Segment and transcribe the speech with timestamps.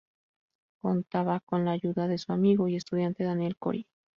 [0.81, 3.85] Contaba con la ayuda de su amigo y estudiante, Daniel Cory.